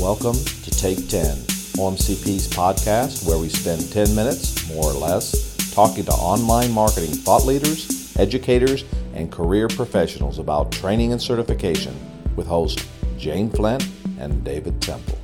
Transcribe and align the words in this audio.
Welcome 0.00 0.34
to 0.34 0.70
Take 0.70 1.08
10, 1.08 1.36
OMCP's 1.74 2.46
podcast 2.46 3.26
where 3.26 3.36
we 3.36 3.48
spend 3.48 3.90
10 3.90 4.14
minutes, 4.14 4.72
more 4.72 4.84
or 4.84 4.92
less, 4.92 5.56
talking 5.74 6.04
to 6.04 6.12
online 6.12 6.70
marketing 6.70 7.10
thought 7.10 7.44
leaders, 7.44 8.16
educators, 8.16 8.84
and 9.14 9.32
career 9.32 9.66
professionals 9.66 10.38
about 10.38 10.70
training 10.70 11.10
and 11.10 11.20
certification 11.20 11.96
with 12.36 12.46
hosts 12.46 12.86
Jane 13.18 13.50
Flint 13.50 13.88
and 14.20 14.44
David 14.44 14.80
Temple. 14.80 15.18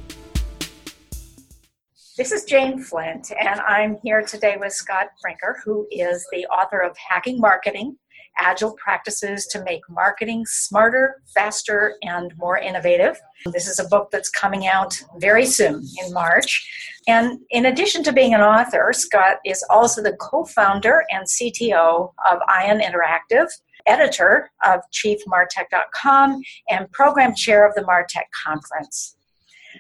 This 2.17 2.33
is 2.33 2.43
Jane 2.43 2.83
Flint, 2.83 3.31
and 3.41 3.61
I'm 3.61 3.99
here 4.03 4.23
today 4.23 4.57
with 4.59 4.73
Scott 4.73 5.11
Brinker, 5.23 5.61
who 5.65 5.87
is 5.93 6.27
the 6.33 6.47
author 6.47 6.81
of 6.81 6.97
Hacking 6.97 7.39
Marketing 7.39 7.97
Agile 8.39 8.75
Practices 8.75 9.47
to 9.47 9.63
Make 9.65 9.83
Marketing 9.89 10.45
Smarter, 10.47 11.23
Faster, 11.35 11.97
and 12.03 12.37
More 12.37 12.59
Innovative. 12.59 13.21
This 13.47 13.69
is 13.69 13.79
a 13.79 13.89
book 13.89 14.11
that's 14.11 14.31
coming 14.31 14.67
out 14.67 14.95
very 15.19 15.47
soon 15.47 15.85
in 16.05 16.13
March. 16.13 16.67
And 17.07 17.41
in 17.51 17.67
addition 17.67 18.03
to 18.05 18.13
being 18.13 18.35
an 18.35 18.41
author, 18.41 18.93
Scott 18.93 19.37
is 19.45 19.65
also 19.71 20.03
the 20.03 20.17
co 20.17 20.45
founder 20.45 21.05
and 21.11 21.27
CTO 21.27 22.13
of 22.31 22.39
Ion 22.49 22.81
Interactive, 22.81 23.49
editor 23.87 24.51
of 24.65 24.81
chiefmartec.com, 24.93 26.41
and 26.71 26.91
program 26.93 27.35
chair 27.35 27.67
of 27.67 27.75
the 27.75 27.83
Martech 27.83 28.27
Conference. 28.45 29.17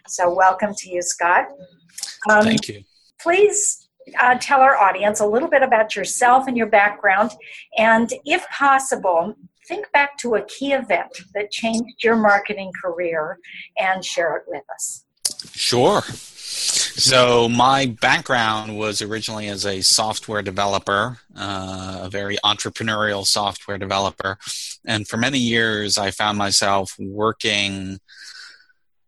So, 0.06 0.34
welcome 0.34 0.74
to 0.76 0.90
you, 0.90 1.02
Scott. 1.02 1.46
Um, 2.28 2.44
Thank 2.44 2.68
you. 2.68 2.84
Please 3.20 3.83
uh, 4.20 4.36
tell 4.38 4.60
our 4.60 4.76
audience 4.76 5.20
a 5.20 5.26
little 5.26 5.48
bit 5.48 5.62
about 5.62 5.96
yourself 5.96 6.46
and 6.46 6.56
your 6.56 6.66
background, 6.66 7.32
and 7.78 8.12
if 8.24 8.46
possible, 8.50 9.34
think 9.66 9.90
back 9.92 10.18
to 10.18 10.34
a 10.34 10.42
key 10.42 10.72
event 10.72 11.10
that 11.34 11.50
changed 11.50 12.02
your 12.02 12.16
marketing 12.16 12.70
career 12.82 13.38
and 13.78 14.04
share 14.04 14.36
it 14.36 14.44
with 14.46 14.64
us. 14.74 15.04
Sure. 15.52 16.02
So, 16.96 17.48
my 17.48 17.86
background 18.00 18.78
was 18.78 19.02
originally 19.02 19.48
as 19.48 19.66
a 19.66 19.80
software 19.80 20.42
developer, 20.42 21.18
uh, 21.36 22.00
a 22.02 22.10
very 22.10 22.36
entrepreneurial 22.44 23.26
software 23.26 23.76
developer. 23.76 24.38
And 24.84 25.08
for 25.08 25.16
many 25.16 25.38
years, 25.38 25.98
I 25.98 26.12
found 26.12 26.38
myself 26.38 26.94
working 26.98 27.98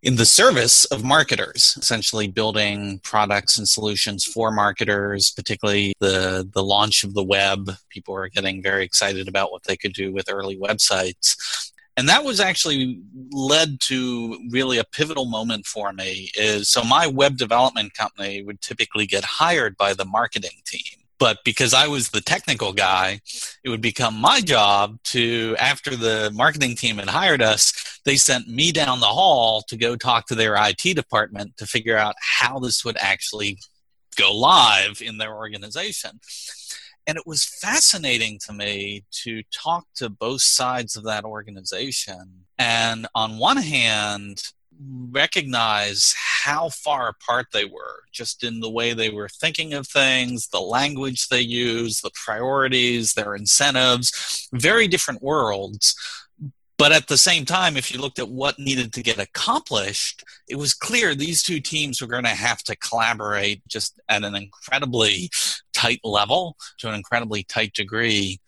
in 0.02 0.16
the 0.16 0.26
service 0.26 0.84
of 0.86 1.02
marketers, 1.02 1.76
essentially 1.80 2.28
building 2.28 3.00
products 3.02 3.58
and 3.58 3.68
solutions 3.68 4.24
for 4.24 4.50
marketers, 4.50 5.30
particularly 5.30 5.94
the, 6.00 6.48
the 6.52 6.62
launch 6.62 7.02
of 7.02 7.14
the 7.14 7.24
web. 7.24 7.72
People 7.88 8.14
were 8.14 8.28
getting 8.28 8.62
very 8.62 8.84
excited 8.84 9.26
about 9.26 9.50
what 9.50 9.64
they 9.64 9.76
could 9.76 9.92
do 9.92 10.12
with 10.12 10.30
early 10.30 10.56
websites. 10.56 11.36
And 11.96 12.08
that 12.10 12.24
was 12.24 12.40
actually 12.40 13.00
led 13.32 13.80
to 13.84 14.38
really 14.50 14.76
a 14.76 14.84
pivotal 14.84 15.24
moment 15.24 15.64
for 15.64 15.94
me 15.94 16.30
is 16.34 16.68
so 16.68 16.84
my 16.84 17.06
web 17.06 17.38
development 17.38 17.94
company 17.94 18.42
would 18.42 18.60
typically 18.60 19.06
get 19.06 19.24
hired 19.24 19.78
by 19.78 19.94
the 19.94 20.04
marketing 20.04 20.60
team 20.66 21.05
but 21.18 21.38
because 21.44 21.72
I 21.72 21.88
was 21.88 22.10
the 22.10 22.20
technical 22.20 22.72
guy, 22.72 23.20
it 23.64 23.68
would 23.68 23.80
become 23.80 24.14
my 24.20 24.40
job 24.40 24.98
to, 25.04 25.56
after 25.58 25.96
the 25.96 26.30
marketing 26.34 26.76
team 26.76 26.98
had 26.98 27.08
hired 27.08 27.42
us, 27.42 28.00
they 28.04 28.16
sent 28.16 28.48
me 28.48 28.72
down 28.72 29.00
the 29.00 29.06
hall 29.06 29.62
to 29.68 29.76
go 29.76 29.96
talk 29.96 30.26
to 30.26 30.34
their 30.34 30.54
IT 30.56 30.94
department 30.94 31.56
to 31.56 31.66
figure 31.66 31.96
out 31.96 32.14
how 32.20 32.58
this 32.58 32.84
would 32.84 32.96
actually 33.00 33.58
go 34.16 34.36
live 34.36 35.00
in 35.02 35.18
their 35.18 35.34
organization. 35.34 36.20
And 37.06 37.16
it 37.16 37.26
was 37.26 37.44
fascinating 37.44 38.38
to 38.46 38.52
me 38.52 39.04
to 39.24 39.42
talk 39.52 39.86
to 39.96 40.10
both 40.10 40.42
sides 40.42 40.96
of 40.96 41.04
that 41.04 41.24
organization. 41.24 42.46
And 42.58 43.06
on 43.14 43.38
one 43.38 43.58
hand, 43.58 44.42
recognize 45.10 46.14
how 46.46 46.68
far 46.68 47.08
apart 47.08 47.48
they 47.52 47.64
were 47.64 48.04
just 48.12 48.44
in 48.44 48.60
the 48.60 48.70
way 48.70 48.92
they 48.92 49.10
were 49.10 49.28
thinking 49.28 49.74
of 49.74 49.84
things, 49.84 50.46
the 50.46 50.60
language 50.60 51.26
they 51.26 51.40
use, 51.40 52.00
the 52.00 52.10
priorities, 52.24 53.14
their 53.14 53.34
incentives, 53.34 54.48
very 54.52 54.86
different 54.86 55.20
worlds. 55.20 55.96
But 56.78 56.92
at 56.92 57.08
the 57.08 57.18
same 57.18 57.46
time, 57.46 57.76
if 57.76 57.92
you 57.92 58.00
looked 58.00 58.20
at 58.20 58.28
what 58.28 58.60
needed 58.60 58.92
to 58.92 59.02
get 59.02 59.18
accomplished, 59.18 60.22
it 60.48 60.54
was 60.54 60.72
clear 60.72 61.16
these 61.16 61.42
two 61.42 61.58
teams 61.58 62.00
were 62.00 62.06
going 62.06 62.22
to 62.22 62.30
have 62.46 62.62
to 62.64 62.76
collaborate 62.76 63.66
just 63.66 63.98
at 64.08 64.22
an 64.22 64.36
incredibly 64.36 65.30
tight 65.74 66.00
level 66.04 66.56
to 66.78 66.88
an 66.88 66.94
incredibly 66.94 67.42
tight 67.42 67.72
degree 67.72 68.38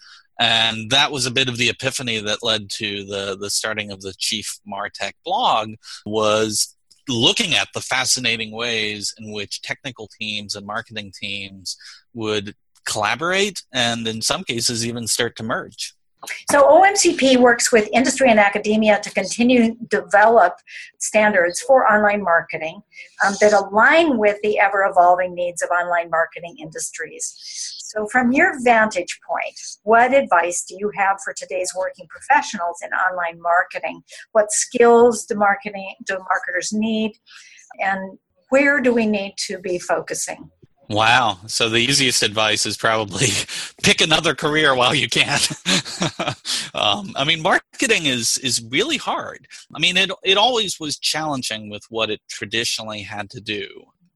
and 0.40 0.90
that 0.90 1.10
was 1.10 1.26
a 1.26 1.32
bit 1.32 1.48
of 1.48 1.56
the 1.56 1.68
epiphany 1.68 2.20
that 2.20 2.44
led 2.44 2.70
to 2.70 3.04
the 3.04 3.36
the 3.38 3.50
starting 3.50 3.90
of 3.90 4.00
the 4.02 4.14
chief 4.18 4.60
martec 4.66 5.12
blog 5.24 5.74
was 6.06 6.76
looking 7.08 7.54
at 7.54 7.68
the 7.74 7.80
fascinating 7.80 8.52
ways 8.52 9.14
in 9.18 9.32
which 9.32 9.62
technical 9.62 10.08
teams 10.20 10.54
and 10.54 10.66
marketing 10.66 11.12
teams 11.18 11.76
would 12.14 12.54
collaborate 12.86 13.62
and 13.72 14.06
in 14.08 14.22
some 14.22 14.44
cases 14.44 14.86
even 14.86 15.06
start 15.06 15.36
to 15.36 15.42
merge 15.42 15.94
so 16.50 16.62
OMCP 16.62 17.36
works 17.36 17.70
with 17.70 17.88
industry 17.92 18.28
and 18.28 18.40
academia 18.40 19.00
to 19.00 19.10
continue 19.10 19.76
develop 19.88 20.54
standards 20.98 21.60
for 21.60 21.86
online 21.86 22.22
marketing 22.22 22.80
um, 23.24 23.34
that 23.40 23.52
align 23.52 24.18
with 24.18 24.36
the 24.42 24.58
ever 24.58 24.84
evolving 24.84 25.34
needs 25.34 25.62
of 25.62 25.70
online 25.70 26.10
marketing 26.10 26.56
industries. 26.60 27.34
So, 27.84 28.06
from 28.10 28.32
your 28.32 28.52
vantage 28.64 29.18
point, 29.26 29.54
what 29.84 30.12
advice 30.12 30.64
do 30.68 30.76
you 30.78 30.90
have 30.96 31.18
for 31.24 31.32
today's 31.32 31.72
working 31.76 32.06
professionals 32.08 32.78
in 32.82 32.90
online 32.90 33.40
marketing? 33.40 34.02
What 34.32 34.50
skills 34.50 35.24
do 35.24 35.36
marketing 35.36 35.94
do 36.04 36.18
marketers 36.18 36.72
need, 36.72 37.12
and 37.80 38.18
where 38.50 38.80
do 38.80 38.92
we 38.92 39.06
need 39.06 39.34
to 39.46 39.58
be 39.58 39.78
focusing? 39.78 40.50
Wow. 40.88 41.38
So 41.46 41.68
the 41.68 41.78
easiest 41.78 42.22
advice 42.22 42.64
is 42.64 42.76
probably 42.76 43.28
pick 43.82 44.00
another 44.00 44.34
career 44.34 44.74
while 44.74 44.94
you 44.94 45.08
can. 45.08 45.38
um, 46.74 47.12
I 47.14 47.24
mean, 47.26 47.42
marketing 47.42 48.06
is 48.06 48.38
is 48.38 48.64
really 48.70 48.96
hard. 48.96 49.46
I 49.74 49.78
mean, 49.78 49.96
it 49.96 50.10
it 50.24 50.38
always 50.38 50.80
was 50.80 50.98
challenging 50.98 51.68
with 51.68 51.84
what 51.90 52.10
it 52.10 52.20
traditionally 52.28 53.02
had 53.02 53.28
to 53.30 53.40
do 53.40 53.68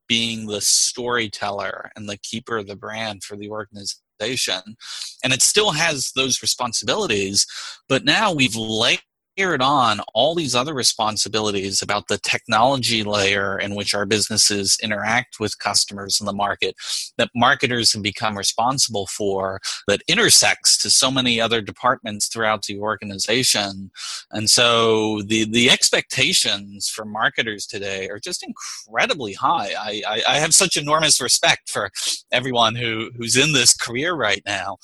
being 0.08 0.46
the 0.46 0.60
storyteller 0.60 1.90
and 1.96 2.08
the 2.08 2.18
keeper 2.18 2.58
of 2.58 2.66
the 2.66 2.76
brand 2.76 3.24
for 3.24 3.36
the 3.36 3.48
organization. 3.48 4.76
And 5.24 5.32
it 5.32 5.42
still 5.42 5.72
has 5.72 6.12
those 6.14 6.42
responsibilities, 6.42 7.46
but 7.88 8.04
now 8.04 8.32
we've 8.32 8.56
laid 8.56 9.00
layered 9.36 9.62
on 9.62 10.00
all 10.14 10.34
these 10.34 10.54
other 10.54 10.74
responsibilities 10.74 11.80
about 11.80 12.08
the 12.08 12.18
technology 12.18 13.02
layer 13.02 13.58
in 13.58 13.74
which 13.74 13.94
our 13.94 14.04
businesses 14.04 14.78
interact 14.82 15.40
with 15.40 15.58
customers 15.58 16.20
in 16.20 16.26
the 16.26 16.32
market 16.32 16.74
that 17.18 17.30
marketers 17.34 17.92
have 17.92 18.02
become 18.02 18.36
responsible 18.36 19.06
for 19.06 19.60
that 19.88 20.02
intersects 20.08 20.76
to 20.78 20.90
so 20.90 21.10
many 21.10 21.40
other 21.40 21.60
departments 21.60 22.28
throughout 22.28 22.64
the 22.64 22.78
organization. 22.78 23.90
And 24.30 24.50
so 24.50 25.22
the 25.22 25.44
the 25.44 25.70
expectations 25.70 26.88
for 26.88 27.04
marketers 27.04 27.66
today 27.66 28.08
are 28.08 28.18
just 28.18 28.44
incredibly 28.44 29.32
high. 29.32 29.72
I 29.78 30.02
i, 30.06 30.22
I 30.28 30.38
have 30.38 30.54
such 30.54 30.76
enormous 30.76 31.20
respect 31.20 31.70
for 31.70 31.90
everyone 32.30 32.74
who 32.74 33.10
who's 33.16 33.36
in 33.36 33.52
this 33.52 33.74
career 33.74 34.14
right 34.14 34.42
now. 34.46 34.78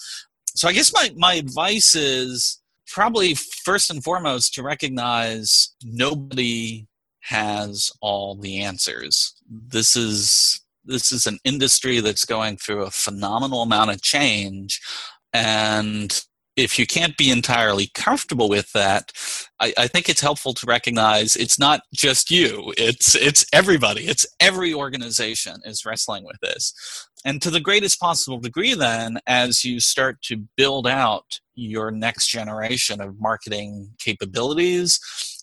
So 0.54 0.68
i 0.68 0.72
guess 0.72 0.92
my 0.92 1.10
my 1.16 1.34
advice 1.34 1.94
is 1.94 2.60
probably 2.92 3.34
first 3.34 3.90
and 3.90 4.02
foremost 4.02 4.54
to 4.54 4.62
recognize 4.62 5.74
nobody 5.84 6.86
has 7.20 7.90
all 8.00 8.34
the 8.34 8.60
answers. 8.60 9.34
This 9.48 9.96
is 9.96 10.60
this 10.84 11.12
is 11.12 11.26
an 11.26 11.38
industry 11.44 12.00
that's 12.00 12.24
going 12.24 12.56
through 12.56 12.82
a 12.82 12.90
phenomenal 12.90 13.62
amount 13.62 13.90
of 13.90 14.00
change 14.00 14.80
and 15.34 16.24
if 16.58 16.76
you 16.76 16.86
can't 16.86 17.16
be 17.16 17.30
entirely 17.30 17.88
comfortable 17.94 18.48
with 18.48 18.72
that, 18.72 19.12
I, 19.60 19.72
I, 19.78 19.86
think 19.86 20.08
it's 20.08 20.20
helpful 20.20 20.52
to 20.54 20.66
recognize 20.66 21.36
it's 21.36 21.58
not 21.58 21.82
just 21.94 22.32
you. 22.32 22.74
It's 22.76 23.14
it's 23.14 23.46
everybody. 23.52 24.08
It's 24.08 24.26
every 24.40 24.74
organization 24.74 25.60
is 25.64 25.86
wrestling 25.86 26.24
with 26.24 26.38
this. 26.42 27.07
And 27.24 27.42
to 27.42 27.50
the 27.50 27.60
greatest 27.60 28.00
possible 28.00 28.38
degree, 28.38 28.74
then, 28.74 29.18
as 29.26 29.64
you 29.64 29.80
start 29.80 30.22
to 30.22 30.44
build 30.56 30.86
out 30.86 31.40
your 31.54 31.90
next 31.90 32.28
generation 32.28 33.00
of 33.00 33.20
marketing 33.20 33.90
capabilities, 33.98 35.00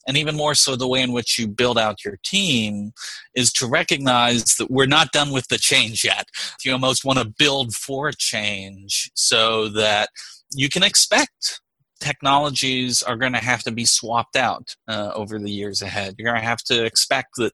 and 0.08 0.18
even 0.18 0.36
more 0.36 0.56
so 0.56 0.76
the 0.76 0.88
way 0.88 1.02
in 1.02 1.12
which 1.12 1.38
you 1.38 1.48
build 1.48 1.78
out 1.78 2.06
your 2.06 2.18
team 2.24 2.94
is 3.36 3.52
to 3.54 3.68
recognize 3.68 4.56
that 4.56 4.72
we're 4.72 4.86
not 4.86 5.12
done 5.12 5.32
with 5.32 5.48
the 5.48 5.58
change 5.58 6.04
yet. 6.04 6.28
You 6.64 6.72
almost 6.74 7.04
want 7.04 7.20
to 7.20 7.34
build 7.38 7.74
for 7.74 8.12
change 8.12 9.12
so 9.16 9.68
that 9.70 10.10
you 10.52 10.70
can 10.70 10.84
expect 10.84 11.60
technologies 12.00 13.02
are 13.02 13.16
going 13.16 13.34
to 13.34 13.40
have 13.40 13.64
to 13.64 13.72
be 13.72 13.86
swapped 13.86 14.36
out 14.36 14.76
uh, 14.88 15.12
over 15.16 15.40
the 15.40 15.50
years 15.50 15.82
ahead. 15.82 16.16
You're 16.18 16.30
going 16.30 16.42
to 16.42 16.48
have 16.48 16.64
to 16.66 16.86
expect 16.86 17.30
that 17.38 17.54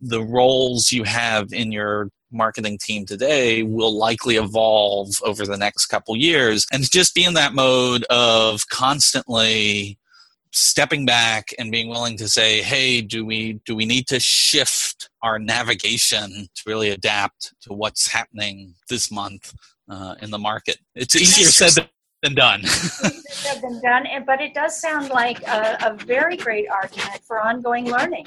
the 0.00 0.22
roles 0.22 0.92
you 0.92 1.04
have 1.04 1.52
in 1.52 1.72
your 1.72 2.10
marketing 2.30 2.78
team 2.78 3.06
today 3.06 3.62
will 3.62 3.96
likely 3.96 4.36
evolve 4.36 5.10
over 5.24 5.46
the 5.46 5.56
next 5.56 5.86
couple 5.86 6.16
years 6.16 6.66
and 6.72 6.90
just 6.90 7.14
be 7.14 7.24
in 7.24 7.34
that 7.34 7.54
mode 7.54 8.04
of 8.10 8.68
constantly 8.68 9.98
stepping 10.52 11.04
back 11.04 11.48
and 11.58 11.70
being 11.70 11.88
willing 11.88 12.16
to 12.16 12.26
say 12.26 12.62
hey 12.62 13.02
do 13.02 13.24
we 13.24 13.60
do 13.66 13.76
we 13.76 13.84
need 13.84 14.06
to 14.06 14.18
shift 14.18 15.10
our 15.22 15.38
navigation 15.38 16.48
to 16.54 16.62
really 16.66 16.90
adapt 16.90 17.52
to 17.60 17.72
what's 17.72 18.10
happening 18.10 18.74
this 18.88 19.10
month 19.10 19.52
uh, 19.88 20.14
in 20.20 20.30
the 20.30 20.38
market? 20.38 20.78
It's 20.94 21.16
easier 21.16 21.46
said 21.46 21.82
than 21.82 21.88
done 22.34 22.62
said 22.64 23.60
than 23.62 23.80
done 23.80 24.06
and, 24.06 24.26
but 24.26 24.40
it 24.40 24.52
does 24.54 24.80
sound 24.80 25.08
like 25.10 25.40
a, 25.46 25.76
a 25.82 25.96
very 26.04 26.36
great 26.36 26.68
argument 26.68 27.20
for 27.26 27.40
ongoing 27.40 27.86
learning 27.86 28.24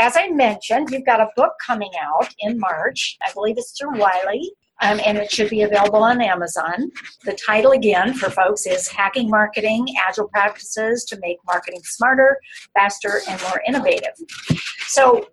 as 0.00 0.16
I 0.16 0.28
mentioned, 0.28 0.88
you've 0.90 1.04
got 1.04 1.20
a 1.20 1.28
book 1.36 1.52
coming 1.64 1.90
out 2.00 2.32
in 2.38 2.58
March. 2.58 3.18
I 3.20 3.30
believe 3.32 3.58
it's 3.58 3.78
through 3.78 3.98
Wiley 3.98 4.50
um, 4.80 5.00
and 5.04 5.18
it 5.18 5.30
should 5.30 5.50
be 5.50 5.62
available 5.62 6.02
on 6.02 6.20
Amazon. 6.20 6.90
The 7.24 7.34
title, 7.34 7.72
again, 7.72 8.14
for 8.14 8.30
folks 8.30 8.66
is 8.66 8.88
Hacking 8.88 9.28
Marketing 9.28 9.86
Agile 10.08 10.28
Practices 10.28 11.04
to 11.04 11.18
Make 11.20 11.38
Marketing 11.46 11.82
Smarter, 11.84 12.38
Faster, 12.74 13.20
and 13.28 13.40
More 13.42 13.62
Innovative. 13.66 14.14
So, 14.86 15.28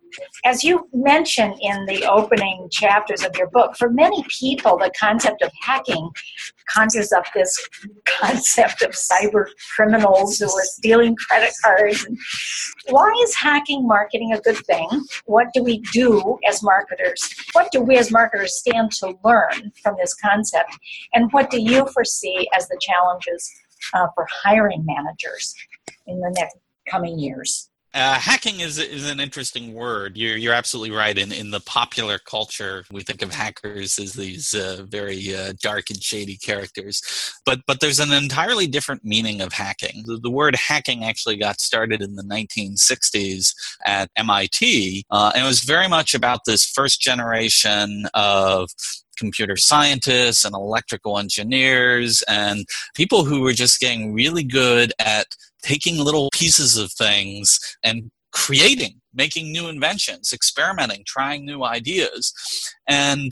as 0.45 0.63
you 0.63 0.89
mentioned 0.94 1.56
in 1.62 1.86
the 1.86 2.06
opening 2.06 2.68
chapters 2.71 3.24
of 3.24 3.36
your 3.38 3.50
book, 3.50 3.75
for 3.77 3.89
many 3.89 4.24
people, 4.27 4.77
the 4.77 4.92
concept 5.00 5.42
of 5.42 5.51
hacking 5.62 6.10
conjures 6.67 7.11
up 7.11 7.25
this 7.33 7.67
concept 8.05 8.81
of 8.81 8.91
cyber 8.91 9.45
criminals 9.75 10.37
who 10.37 10.45
are 10.45 10.63
stealing 10.63 11.15
credit 11.15 11.53
cards. 11.63 12.05
Why 12.89 13.11
is 13.23 13.35
hacking 13.35 13.87
marketing 13.87 14.33
a 14.33 14.41
good 14.41 14.57
thing? 14.65 14.87
What 15.25 15.47
do 15.53 15.63
we 15.63 15.79
do 15.91 16.37
as 16.47 16.63
marketers? 16.63 17.21
What 17.53 17.71
do 17.71 17.81
we 17.81 17.97
as 17.97 18.11
marketers 18.11 18.57
stand 18.57 18.91
to 18.93 19.13
learn 19.23 19.71
from 19.81 19.95
this 19.99 20.13
concept? 20.15 20.77
And 21.13 21.31
what 21.31 21.49
do 21.49 21.61
you 21.61 21.87
foresee 21.87 22.47
as 22.55 22.67
the 22.67 22.79
challenges 22.81 23.49
uh, 23.93 24.07
for 24.15 24.27
hiring 24.43 24.85
managers 24.85 25.53
in 26.05 26.19
the 26.19 26.33
next 26.37 26.57
coming 26.89 27.19
years? 27.19 27.66
Uh, 27.94 28.16
hacking 28.16 28.60
is, 28.60 28.78
is 28.78 29.10
an 29.10 29.19
interesting 29.19 29.74
word. 29.74 30.18
You're, 30.18 30.38
you're 30.38 30.54
absolutely 30.54 30.95
right. 30.95 31.18
In, 31.18 31.31
in 31.31 31.51
the 31.51 31.62
popular 31.62 32.19
culture, 32.19 32.84
we 32.92 33.01
think 33.01 33.22
of 33.22 33.34
hackers 33.34 33.98
as 33.98 34.13
these 34.13 34.54
uh, 34.54 34.86
very 34.88 35.34
uh, 35.34 35.54
dark 35.62 35.89
and 35.89 36.01
shady 36.04 36.38
characters. 36.38 37.01
But, 37.45 37.62
but 37.66 37.80
there's 37.80 38.00
an 38.00 38.12
entirely 38.12 38.68
different 38.68 39.04
meaning 39.06 39.42
of 39.42 39.54
hacking. 39.54 40.04
The, 40.06 40.18
the 40.18 40.30
word 40.30 40.56
hacking 40.56 41.06
actually 41.06 41.38
got 41.38 41.62
started 41.62 42.01
in 42.01 42.16
the 42.16 42.24
1960s 42.24 43.54
at 43.86 44.12
MIT, 44.18 45.06
uh, 45.10 45.31
and 45.34 45.45
it 45.45 45.48
was 45.48 45.63
very 45.63 45.88
much 45.88 46.13
about 46.13 46.42
this 46.45 46.66
first 46.66 47.01
generation 47.01 48.06
of 48.13 48.69
computer 49.18 49.57
scientists 49.57 50.45
and 50.45 50.56
electrical 50.56 51.18
engineers 51.18 52.24
and 52.28 52.66
people 52.95 53.25
who 53.25 53.42
were 53.42 53.54
just 53.54 53.80
getting 53.80 54.13
really 54.13 54.44
good 54.44 54.94
at 55.00 55.25
taking 55.67 55.97
little 55.97 56.29
pieces 56.33 56.77
of 56.77 56.91
things 56.93 57.59
and 57.83 58.09
creating, 58.31 59.01
making 59.13 59.51
new 59.51 59.67
inventions, 59.67 60.31
experimenting, 60.31 61.03
trying 61.05 61.45
new 61.45 61.63
ideas. 61.63 62.33
And 62.87 63.31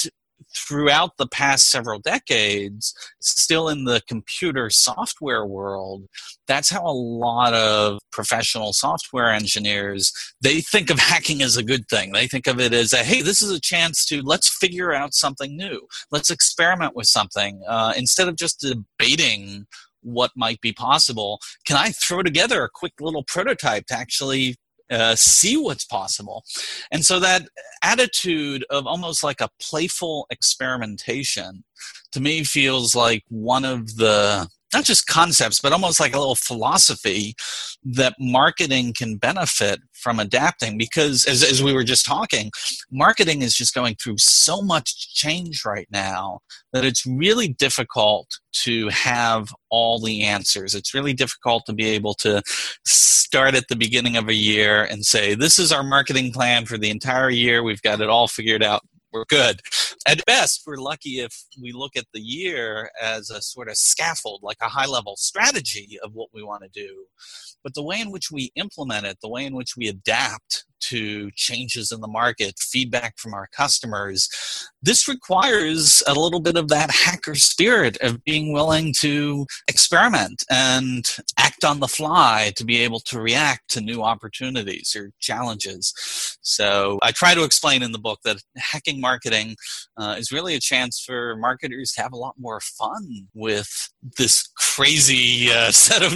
throughout 0.53 1.11
the 1.17 1.27
past 1.27 1.69
several 1.69 1.99
decades, 1.99 2.93
still 3.21 3.69
in 3.69 3.85
the 3.85 4.01
computer 4.07 4.69
software 4.69 5.45
world, 5.45 6.05
that's 6.47 6.69
how 6.69 6.85
a 6.85 6.91
lot 6.91 7.53
of 7.53 7.99
professional 8.11 8.73
software 8.73 9.31
engineers 9.31 10.11
they 10.41 10.59
think 10.61 10.89
of 10.89 10.99
hacking 11.11 11.41
as 11.41 11.55
a 11.55 11.63
good 11.63 11.87
thing. 11.87 12.11
They 12.11 12.27
think 12.27 12.47
of 12.47 12.59
it 12.59 12.73
as 12.73 12.91
a 12.91 12.97
hey, 12.97 13.21
this 13.21 13.41
is 13.41 13.51
a 13.51 13.61
chance 13.61 14.05
to 14.07 14.21
let's 14.21 14.49
figure 14.49 14.93
out 14.93 15.13
something 15.13 15.55
new. 15.55 15.87
Let's 16.11 16.29
experiment 16.29 16.95
with 16.95 17.07
something 17.07 17.61
uh, 17.67 17.93
instead 17.95 18.27
of 18.27 18.35
just 18.35 18.59
debating 18.59 19.67
what 20.05 20.31
might 20.35 20.61
be 20.61 20.71
possible. 20.71 21.39
Can 21.65 21.77
I 21.77 21.89
throw 21.89 22.23
together 22.23 22.63
a 22.63 22.69
quick 22.69 22.93
little 23.01 23.23
prototype 23.23 23.87
to 23.87 23.97
actually 23.97 24.55
uh, 24.89 25.15
see 25.15 25.57
what's 25.57 25.85
possible. 25.85 26.43
And 26.91 27.03
so 27.03 27.19
that 27.19 27.47
attitude 27.81 28.63
of 28.69 28.85
almost 28.85 29.23
like 29.23 29.41
a 29.41 29.49
playful 29.59 30.27
experimentation 30.29 31.63
to 32.11 32.21
me 32.21 32.43
feels 32.43 32.95
like 32.95 33.23
one 33.29 33.65
of 33.65 33.95
the 33.97 34.47
not 34.75 34.83
just 34.83 35.07
concepts, 35.07 35.59
but 35.59 35.71
almost 35.71 35.99
like 35.99 36.13
a 36.13 36.19
little 36.19 36.35
philosophy 36.35 37.33
that 37.83 38.15
marketing 38.19 38.93
can 38.95 39.15
benefit 39.15 39.79
from 39.93 40.19
adapting. 40.19 40.77
Because 40.77 41.25
as, 41.25 41.43
as 41.43 41.63
we 41.63 41.73
were 41.73 41.83
just 41.83 42.05
talking, 42.05 42.51
marketing 42.91 43.41
is 43.41 43.55
just 43.55 43.73
going 43.73 43.95
through 43.95 44.17
so 44.17 44.61
much 44.61 45.13
change 45.13 45.63
right 45.65 45.87
now 45.91 46.39
that 46.73 46.83
it's 46.83 47.05
really 47.05 47.47
difficult 47.47 48.39
to 48.63 48.89
have 48.89 49.53
all 49.69 49.99
the 49.99 50.23
answers. 50.23 50.75
It's 50.75 50.93
really 50.93 51.13
difficult 51.13 51.65
to 51.67 51.73
be 51.73 51.87
able 51.87 52.13
to 52.15 52.41
start 52.85 53.55
at 53.55 53.67
the 53.69 53.75
beginning 53.75 54.17
of 54.17 54.27
a 54.27 54.33
year 54.33 54.83
and 54.83 55.05
say, 55.05 55.35
This 55.35 55.57
is 55.57 55.71
our 55.71 55.83
marketing 55.83 56.31
plan 56.33 56.65
for 56.65 56.77
the 56.77 56.89
entire 56.89 57.29
year. 57.29 57.63
We've 57.63 57.81
got 57.81 58.01
it 58.01 58.09
all 58.09 58.27
figured 58.27 58.63
out 58.63 58.81
we're 59.15 59.25
good. 59.25 59.61
At 60.05 60.25
best, 60.25 60.63
we're 60.67 60.75
lucky 60.75 61.19
if 61.19 61.45
we 61.59 61.71
look 61.71 61.95
at 61.95 62.05
the 62.13 62.19
year 62.19 62.91
as 63.01 63.29
a 63.29 63.41
sort 63.41 63.69
of 63.69 63.77
scaffold, 63.77 64.41
like 64.43 64.57
a 64.61 64.67
high 64.67 64.85
level 64.85 65.15
strategy 65.15 65.97
of 66.03 66.11
what 66.13 66.29
we 66.33 66.43
want 66.43 66.63
to 66.63 66.69
do. 66.69 67.05
But 67.63 67.73
the 67.73 67.83
way 67.83 68.01
in 68.01 68.11
which 68.11 68.29
we 68.29 68.51
implement 68.55 69.05
it, 69.05 69.17
the 69.21 69.29
way 69.29 69.45
in 69.45 69.55
which 69.55 69.75
we 69.77 69.87
adapt 69.87 70.65
to 70.89 71.31
changes 71.31 71.91
in 71.91 72.01
the 72.01 72.07
market, 72.07 72.59
feedback 72.59 73.17
from 73.17 73.33
our 73.33 73.47
customers. 73.47 74.29
This 74.81 75.07
requires 75.07 76.03
a 76.07 76.13
little 76.13 76.39
bit 76.39 76.57
of 76.57 76.67
that 76.69 76.91
hacker 76.91 77.35
spirit 77.35 77.97
of 78.01 78.23
being 78.23 78.53
willing 78.53 78.93
to 78.99 79.45
experiment 79.67 80.43
and 80.49 81.05
act 81.37 81.63
on 81.63 81.79
the 81.79 81.87
fly 81.87 82.51
to 82.55 82.65
be 82.65 82.77
able 82.77 82.99
to 83.01 83.19
react 83.19 83.69
to 83.69 83.81
new 83.81 84.03
opportunities 84.03 84.95
or 84.95 85.11
challenges. 85.19 85.93
So 86.41 86.99
I 87.01 87.11
try 87.11 87.33
to 87.33 87.43
explain 87.43 87.81
in 87.83 87.91
the 87.91 87.99
book 87.99 88.19
that 88.23 88.37
hacking 88.57 89.01
marketing 89.01 89.55
uh, 89.97 90.15
is 90.17 90.31
really 90.31 90.55
a 90.55 90.59
chance 90.59 90.99
for 90.99 91.35
marketers 91.37 91.91
to 91.93 92.01
have 92.01 92.13
a 92.13 92.17
lot 92.17 92.35
more 92.37 92.59
fun 92.59 93.27
with 93.33 93.89
this 94.17 94.47
crazy 94.57 95.51
uh, 95.51 95.71
set 95.85 96.03
of 96.03 96.13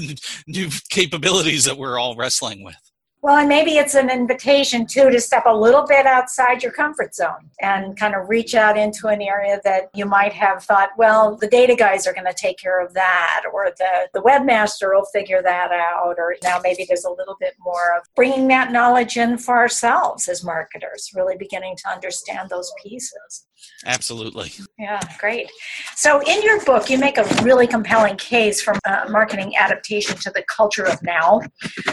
new 0.48 0.70
capabilities 0.90 1.66
that 1.66 1.78
we're 1.78 2.00
all 2.00 2.16
wrestling 2.16 2.64
with. 2.64 2.89
Well, 3.22 3.36
and 3.36 3.50
maybe 3.50 3.72
it's 3.72 3.96
an 3.96 4.10
invitation 4.10 4.86
too 4.86 5.10
to 5.10 5.20
step 5.20 5.44
a 5.46 5.54
little 5.54 5.86
bit 5.86 6.06
outside 6.06 6.64
your 6.64 6.72
comfort 6.72 7.14
zone 7.14 7.50
and 7.60 8.00
kind 8.00 8.16
of 8.16 8.30
reach 8.30 8.56
out 8.56 8.78
into 8.78 9.08
an 9.08 9.22
area 9.22 9.60
that 9.66 9.90
you 9.94 10.06
might 10.06 10.32
have 10.32 10.64
thought, 10.64 10.92
well, 10.98 11.36
the 11.36 11.48
data 11.48 11.76
guys 11.76 12.08
are 12.08 12.14
going 12.14 12.26
to 12.26 12.34
take 12.34 12.58
care 12.58 12.84
of 12.84 12.94
that, 12.94 13.44
or 13.54 13.74
the, 13.78 14.08
the 14.14 14.22
webmaster 14.22 14.94
will 14.94 15.06
figure 15.12 15.42
that 15.42 15.70
out, 15.74 16.16
or 16.18 16.34
now 16.44 16.62
maybe 16.64 16.86
there's 16.88 17.04
a 17.04 17.12
little 17.12 17.36
bit 17.42 17.56
more 17.60 17.98
of 17.98 18.04
bringing 18.16 18.48
that 18.48 18.72
knowledge 18.72 19.18
in 19.18 19.38
for 19.38 19.58
ourselves 19.58 20.30
as 20.30 20.42
marketers, 20.42 21.12
really 21.14 21.36
beginning 21.38 21.76
to 21.76 21.90
understand 21.90 22.50
those 22.50 22.72
pieces. 22.82 23.49
Absolutely. 23.86 24.52
Yeah, 24.78 25.02
great. 25.20 25.50
So, 25.96 26.22
in 26.22 26.42
your 26.44 26.64
book, 26.66 26.90
you 26.90 26.98
make 26.98 27.18
a 27.18 27.24
really 27.44 27.68
compelling 27.68 28.18
case 28.18 28.62
for 28.62 28.74
uh, 28.86 29.06
marketing 29.10 29.56
adaptation 29.56 30.18
to 30.18 30.32
the 30.32 30.44
culture 30.54 30.86
of 30.86 31.02
now 31.02 31.42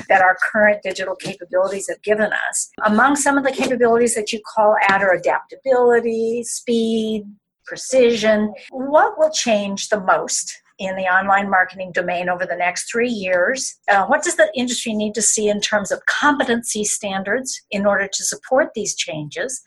that 0.08 0.20
our 0.20 0.36
current 0.50 0.82
digital 0.82 1.14
capabilities 1.14 1.88
have 1.88 2.02
given 2.02 2.30
us. 2.48 2.70
Among 2.84 3.16
some 3.16 3.38
of 3.38 3.44
the 3.44 3.52
capabilities 3.52 4.14
that 4.14 4.32
you 4.32 4.40
call 4.54 4.76
out 4.88 5.02
are 5.02 5.14
adaptability, 5.14 6.42
speed, 6.42 7.24
precision. 7.66 8.52
What 8.70 9.18
will 9.18 9.30
change 9.30 9.88
the 9.88 10.00
most 10.00 10.60
in 10.78 10.94
the 10.96 11.04
online 11.04 11.48
marketing 11.48 11.90
domain 11.92 12.28
over 12.28 12.44
the 12.44 12.56
next 12.56 12.90
three 12.90 13.10
years? 13.10 13.76
Uh, 13.88 14.04
what 14.06 14.22
does 14.22 14.36
the 14.36 14.50
industry 14.54 14.92
need 14.92 15.14
to 15.14 15.22
see 15.22 15.48
in 15.48 15.60
terms 15.60 15.90
of 15.90 16.04
competency 16.06 16.84
standards 16.84 17.62
in 17.70 17.86
order 17.86 18.06
to 18.06 18.24
support 18.24 18.68
these 18.74 18.94
changes? 18.94 19.62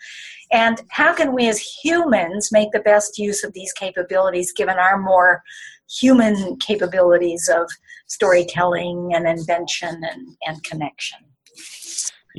And 0.51 0.81
how 0.89 1.13
can 1.13 1.33
we 1.33 1.47
as 1.47 1.59
humans 1.59 2.51
make 2.51 2.71
the 2.71 2.79
best 2.79 3.17
use 3.17 3.43
of 3.43 3.53
these 3.53 3.73
capabilities 3.73 4.51
given 4.51 4.77
our 4.77 4.97
more 4.97 5.43
human 5.89 6.57
capabilities 6.57 7.49
of 7.53 7.69
storytelling 8.07 9.11
and 9.13 9.27
invention 9.27 10.01
and, 10.03 10.35
and 10.45 10.63
connection? 10.63 11.19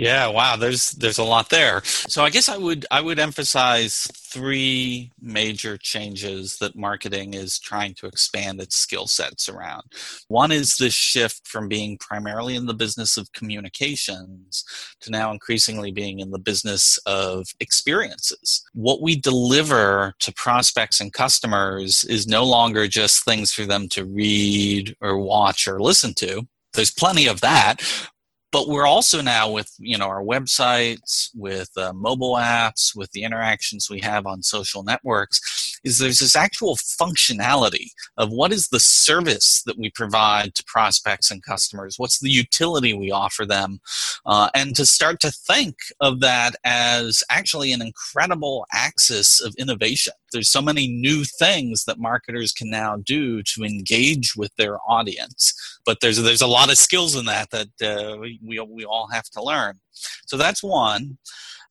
Yeah, 0.01 0.29
wow, 0.29 0.57
there's 0.57 0.93
there's 0.93 1.19
a 1.19 1.25
lot 1.25 1.51
there. 1.51 1.83
So 1.85 2.25
I 2.25 2.31
guess 2.31 2.49
I 2.49 2.57
would 2.57 2.87
I 2.91 3.03
would 3.03 3.19
emphasize 3.19 4.09
three 4.17 5.13
major 5.21 5.77
changes 5.77 6.57
that 6.57 6.75
marketing 6.75 7.35
is 7.35 7.59
trying 7.59 7.93
to 7.97 8.07
expand 8.07 8.63
its 8.63 8.77
skill 8.77 9.07
sets 9.07 9.47
around. 9.51 9.83
One 10.29 10.53
is 10.53 10.79
this 10.79 10.95
shift 10.95 11.47
from 11.47 11.69
being 11.69 11.99
primarily 11.99 12.57
in 12.57 12.65
the 12.65 12.73
business 12.73 13.19
of 13.19 13.31
communications 13.35 14.65
to 15.03 15.11
now 15.11 15.33
increasingly 15.33 15.93
being 15.93 16.21
in 16.21 16.31
the 16.31 16.39
business 16.39 16.97
of 17.05 17.49
experiences. 17.61 18.65
What 18.73 19.03
we 19.03 19.17
deliver 19.17 20.15
to 20.21 20.33
prospects 20.33 21.03
and 21.03 21.13
customers 21.13 22.05
is 22.05 22.27
no 22.27 22.45
longer 22.45 22.89
just 22.89 23.23
things 23.23 23.53
for 23.53 23.67
them 23.67 23.87
to 23.91 24.07
read 24.07 24.97
or 25.03 25.19
watch 25.19 25.69
or 25.69 25.79
listen 25.79 26.15
to 26.15 26.49
there's 26.73 26.91
plenty 26.91 27.27
of 27.27 27.41
that 27.41 27.83
but 28.53 28.69
we're 28.69 28.87
also 28.87 29.21
now 29.21 29.51
with 29.51 29.73
you 29.79 29.97
know 29.97 30.07
our 30.07 30.23
websites 30.23 31.31
with 31.35 31.71
uh, 31.77 31.93
mobile 31.93 32.35
apps 32.35 32.95
with 32.95 33.11
the 33.13 33.23
interactions 33.23 33.89
we 33.91 34.01
have 34.01 34.27
on 34.27 34.43
social 34.43 34.83
networks 34.83 35.60
is 35.85 35.99
there's 35.99 36.19
this 36.19 36.37
actual 36.37 36.77
functionality 36.77 37.91
of 38.17 38.31
what 38.31 38.53
is 38.53 38.69
the 38.69 38.81
service 38.81 39.63
that 39.67 39.79
we 39.79 39.91
provide 39.91 40.55
to 40.55 40.65
prospects 40.65 41.31
and 41.31 41.43
customers, 41.43 41.95
what's 41.99 42.21
the 42.21 42.31
utility 42.31 42.93
we 42.93 43.11
offer 43.11 43.47
them, 43.47 43.81
uh, 44.27 44.51
and 44.55 44.75
to 44.77 44.85
start 44.85 45.21
to 45.21 45.31
think 45.31 45.77
of 46.01 46.21
that 46.21 46.55
as 46.65 47.23
actually 47.31 47.73
an 47.73 47.83
incredible 47.83 48.67
axis 48.73 49.41
of 49.41 49.55
innovation. 49.57 50.13
There's 50.33 50.51
so 50.51 50.63
many 50.63 50.87
new 50.87 51.25
things 51.25 51.85
that 51.85 51.99
marketers 51.99 52.53
can 52.53 52.71
now 52.71 52.97
do 53.05 53.43
to 53.43 53.65
engage 53.65 54.37
with 54.37 54.55
their 54.57 54.79
audience, 54.89 55.55
but 55.85 55.99
there's 56.01 56.23
there's 56.23 56.43
a 56.43 56.47
lot 56.47 56.71
of 56.71 56.79
skills 56.79 57.17
in 57.17 57.25
that 57.27 57.51
that 57.51 57.69
uh, 57.83 58.19
we, 58.19 58.39
we 58.43 58.61
we 58.61 58.85
all 58.85 59.09
have 59.13 59.29
to 59.31 59.43
learn. 59.43 59.81
So 60.27 60.37
that's 60.37 60.63
one. 60.63 61.19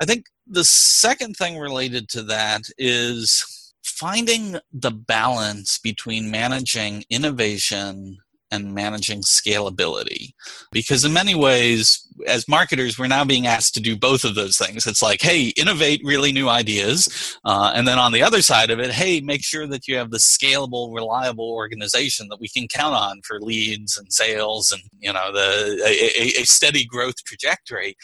I 0.02 0.06
think 0.06 0.26
the 0.48 0.64
second 0.64 1.36
thing 1.36 1.58
related 1.58 2.10
to 2.10 2.24
that 2.24 2.62
is 2.78 3.59
finding 3.90 4.60
the 4.72 4.92
balance 4.92 5.78
between 5.78 6.32
managing 6.32 7.04
innovation 7.10 8.18
and 8.52 8.74
managing 8.74 9.22
scalability. 9.22 10.34
Because 10.72 11.06
in 11.06 11.14
many 11.14 11.36
ways, 11.36 12.08
as 12.28 12.48
marketers, 12.48 12.98
we're 12.98 13.08
now 13.08 13.24
being 13.24 13.46
asked 13.46 13.76
to 13.76 13.80
do 13.80 13.96
both 13.96 14.24
of 14.24 14.34
those 14.34 14.58
things. 14.58 14.88
It's 14.88 15.02
like, 15.04 15.22
hey, 15.22 15.50
innovate 15.50 16.02
really 16.04 16.32
new 16.32 16.50
ideas. 16.50 17.38
Uh, 17.46 17.72
and 17.76 17.88
then 17.88 18.00
on 18.00 18.12
the 18.12 18.24
other 18.24 18.42
side 18.42 18.72
of 18.72 18.80
it, 18.80 18.92
hey, 18.92 19.22
make 19.22 19.44
sure 19.44 19.68
that 19.68 19.88
you 19.88 19.98
have 19.98 20.10
the 20.10 20.18
scalable, 20.18 20.94
reliable 20.94 21.52
organization 21.52 22.28
that 22.30 22.40
we 22.40 22.48
can 22.48 22.68
count 22.68 22.96
on 22.96 23.22
for 23.24 23.40
leads 23.40 23.98
and 23.98 24.12
sales 24.12 24.72
and, 24.72 24.82
you 25.00 25.14
know, 25.14 25.32
the, 25.32 25.84
a, 25.86 26.42
a 26.42 26.46
steady 26.46 26.86
growth 26.86 27.24
trajectory. 27.24 27.96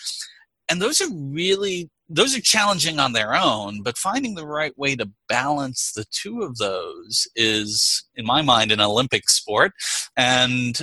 And 0.70 0.82
those 0.82 1.02
are 1.02 1.10
really 1.12 1.90
those 2.08 2.38
are 2.38 2.42
challenging 2.42 3.00
on 3.00 3.14
their 3.14 3.34
own, 3.36 3.82
but 3.82 3.98
finding 3.98 4.36
the 4.36 4.46
right 4.46 4.78
way 4.78 4.96
to 4.96 5.10
balance 5.28 5.92
the 5.94 6.06
two 6.12 6.42
of 6.42 6.58
those 6.58 7.28
is, 7.36 8.04
in 8.16 8.26
my 8.26 8.42
mind, 8.42 8.72
an 8.72 8.82
Olympic 8.82 9.30
sport. 9.30 9.72
And 10.16 10.80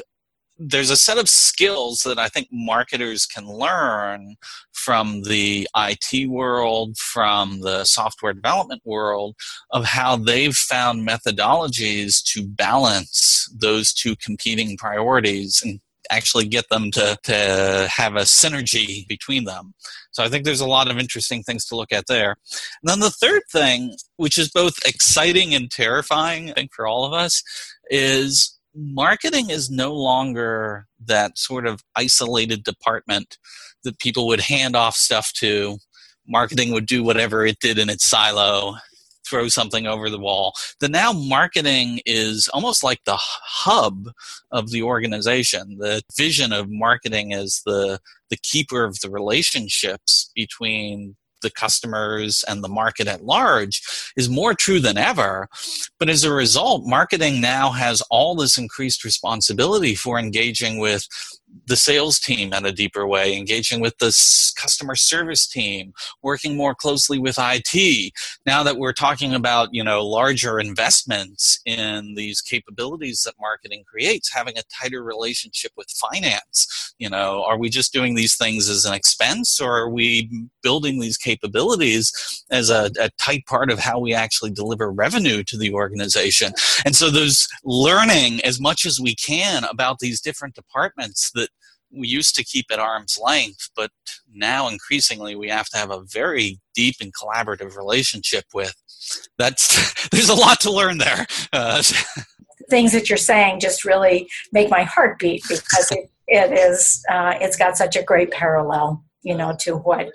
there's 0.58 0.90
a 0.90 0.96
set 0.96 1.18
of 1.18 1.28
skills 1.28 2.02
that 2.04 2.18
I 2.18 2.28
think 2.28 2.48
marketers 2.52 3.26
can 3.26 3.46
learn 3.46 4.36
from 4.72 5.22
the 5.22 5.68
IT 5.76 6.28
world, 6.28 6.96
from 6.98 7.60
the 7.60 7.84
software 7.84 8.32
development 8.32 8.82
world, 8.84 9.34
of 9.70 9.84
how 9.84 10.16
they've 10.16 10.54
found 10.54 11.08
methodologies 11.08 12.22
to 12.32 12.46
balance 12.46 13.48
those 13.56 13.92
two 13.92 14.14
competing 14.16 14.76
priorities 14.76 15.62
and 15.64 15.80
actually 16.10 16.46
get 16.46 16.68
them 16.68 16.90
to, 16.92 17.16
to 17.22 17.88
have 17.94 18.14
a 18.14 18.20
synergy 18.20 19.06
between 19.08 19.44
them. 19.44 19.74
So 20.10 20.22
I 20.22 20.28
think 20.28 20.44
there's 20.44 20.60
a 20.60 20.66
lot 20.66 20.90
of 20.90 20.98
interesting 20.98 21.42
things 21.42 21.64
to 21.66 21.76
look 21.76 21.92
at 21.92 22.06
there. 22.06 22.36
And 22.82 22.90
then 22.90 23.00
the 23.00 23.10
third 23.10 23.42
thing, 23.50 23.96
which 24.16 24.38
is 24.38 24.50
both 24.50 24.74
exciting 24.86 25.54
and 25.54 25.70
terrifying, 25.70 26.50
I 26.50 26.54
think, 26.54 26.74
for 26.74 26.86
all 26.86 27.04
of 27.04 27.12
us, 27.12 27.42
is 27.90 28.58
marketing 28.74 29.50
is 29.50 29.70
no 29.70 29.92
longer 29.92 30.86
that 31.04 31.38
sort 31.38 31.66
of 31.66 31.82
isolated 31.96 32.64
department 32.64 33.38
that 33.84 33.98
people 33.98 34.26
would 34.26 34.40
hand 34.40 34.76
off 34.76 34.96
stuff 34.96 35.32
to. 35.34 35.78
Marketing 36.26 36.72
would 36.72 36.86
do 36.86 37.02
whatever 37.02 37.44
it 37.44 37.58
did 37.58 37.78
in 37.78 37.90
its 37.90 38.04
silo, 38.04 38.76
throw 39.32 39.48
something 39.48 39.86
over 39.86 40.10
the 40.10 40.18
wall. 40.18 40.52
The 40.80 40.90
now 40.90 41.12
marketing 41.12 42.00
is 42.04 42.48
almost 42.52 42.84
like 42.84 43.00
the 43.04 43.16
hub 43.16 44.10
of 44.50 44.70
the 44.70 44.82
organization. 44.82 45.78
The 45.78 46.02
vision 46.16 46.52
of 46.52 46.70
marketing 46.70 47.32
is 47.32 47.62
the 47.64 47.98
the 48.28 48.36
keeper 48.36 48.84
of 48.84 49.00
the 49.00 49.10
relationships 49.10 50.30
between 50.34 51.16
the 51.42 51.50
customers 51.50 52.44
and 52.48 52.62
the 52.62 52.68
market 52.68 53.06
at 53.06 53.24
large 53.24 53.82
is 54.16 54.28
more 54.28 54.54
true 54.54 54.80
than 54.80 54.96
ever. 54.96 55.48
But 55.98 56.08
as 56.08 56.24
a 56.24 56.32
result, 56.32 56.84
marketing 56.86 57.40
now 57.40 57.70
has 57.72 58.02
all 58.10 58.34
this 58.34 58.58
increased 58.58 59.04
responsibility 59.04 59.94
for 59.94 60.18
engaging 60.18 60.78
with 60.78 61.06
the 61.66 61.76
sales 61.76 62.18
team 62.18 62.52
in 62.52 62.64
a 62.64 62.72
deeper 62.72 63.06
way, 63.06 63.36
engaging 63.36 63.80
with 63.80 63.96
the 63.98 64.06
customer 64.56 64.94
service 64.94 65.46
team, 65.46 65.92
working 66.22 66.56
more 66.56 66.74
closely 66.74 67.18
with 67.18 67.36
IT. 67.38 68.12
Now 68.46 68.62
that 68.62 68.78
we're 68.78 68.92
talking 68.92 69.34
about, 69.34 69.68
you 69.72 69.84
know, 69.84 70.04
larger 70.04 70.58
investments 70.58 71.60
in 71.64 72.14
these 72.14 72.40
capabilities 72.40 73.22
that 73.22 73.34
marketing 73.40 73.84
creates, 73.86 74.32
having 74.32 74.56
a 74.56 74.62
tighter 74.80 75.02
relationship 75.02 75.72
with 75.76 75.90
finance. 75.90 76.81
You 77.02 77.10
know, 77.10 77.44
are 77.48 77.58
we 77.58 77.68
just 77.68 77.92
doing 77.92 78.14
these 78.14 78.36
things 78.36 78.68
as 78.68 78.84
an 78.84 78.94
expense 78.94 79.60
or 79.60 79.76
are 79.76 79.90
we 79.90 80.30
building 80.62 81.00
these 81.00 81.16
capabilities 81.16 82.12
as 82.52 82.70
a, 82.70 82.92
a 82.96 83.10
tight 83.18 83.44
part 83.46 83.72
of 83.72 83.80
how 83.80 83.98
we 83.98 84.14
actually 84.14 84.52
deliver 84.52 84.88
revenue 84.88 85.42
to 85.48 85.58
the 85.58 85.74
organization? 85.74 86.52
And 86.84 86.94
so 86.94 87.10
there's 87.10 87.48
learning 87.64 88.40
as 88.42 88.60
much 88.60 88.86
as 88.86 89.00
we 89.00 89.16
can 89.16 89.64
about 89.64 89.98
these 89.98 90.20
different 90.20 90.54
departments 90.54 91.32
that 91.34 91.48
we 91.90 92.06
used 92.06 92.36
to 92.36 92.44
keep 92.44 92.66
at 92.70 92.78
arm's 92.78 93.18
length, 93.20 93.70
but 93.74 93.90
now 94.32 94.68
increasingly 94.68 95.34
we 95.34 95.48
have 95.48 95.68
to 95.70 95.78
have 95.78 95.90
a 95.90 96.04
very 96.04 96.60
deep 96.72 96.94
and 97.00 97.12
collaborative 97.12 97.76
relationship 97.76 98.44
with. 98.54 98.76
That's 99.38 100.08
there's 100.10 100.28
a 100.28 100.34
lot 100.34 100.60
to 100.60 100.70
learn 100.70 100.98
there. 100.98 101.26
Uh, 101.52 101.82
Things 102.70 102.92
that 102.92 103.08
you're 103.08 103.18
saying 103.18 103.58
just 103.58 103.84
really 103.84 104.28
make 104.52 104.70
my 104.70 104.84
heart 104.84 105.18
beat 105.18 105.42
because 105.48 105.90
it, 105.90 106.11
it 106.26 106.52
is 106.52 107.04
uh, 107.10 107.34
it's 107.40 107.56
got 107.56 107.76
such 107.76 107.96
a 107.96 108.02
great 108.02 108.30
parallel 108.30 109.04
you 109.22 109.36
know 109.36 109.54
to 109.60 109.76
what 109.76 110.10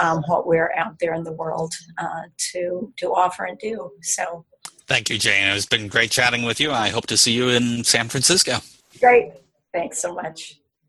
um, 0.00 0.22
what 0.26 0.46
we're 0.46 0.72
out 0.76 0.98
there 0.98 1.14
in 1.14 1.24
the 1.24 1.32
world 1.32 1.74
uh, 1.98 2.22
to 2.52 2.92
to 2.96 3.12
offer 3.12 3.44
and 3.44 3.58
do. 3.58 3.90
So 4.02 4.44
thank 4.86 5.10
you 5.10 5.18
jane. 5.18 5.48
It's 5.48 5.66
been 5.66 5.88
great 5.88 6.10
chatting 6.10 6.44
with 6.44 6.60
you. 6.60 6.70
I 6.72 6.88
hope 6.88 7.06
to 7.08 7.16
see 7.16 7.32
you 7.32 7.48
in 7.48 7.84
san 7.84 8.08
francisco. 8.08 8.58
Great. 9.00 9.32
Thanks 9.72 10.00
so 10.00 10.14
much 10.14 10.61